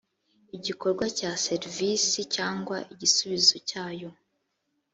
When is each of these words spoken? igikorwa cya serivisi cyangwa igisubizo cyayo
igikorwa 0.57 1.05
cya 1.17 1.31
serivisi 1.45 2.19
cyangwa 2.35 2.77
igisubizo 2.93 3.55
cyayo 3.69 4.09